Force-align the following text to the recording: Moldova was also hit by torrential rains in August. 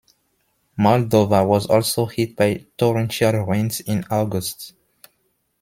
Moldova 0.79 1.45
was 1.47 1.67
also 1.67 2.07
hit 2.07 2.35
by 2.35 2.65
torrential 2.75 3.33
rains 3.45 3.81
in 3.81 4.03
August. 4.09 4.73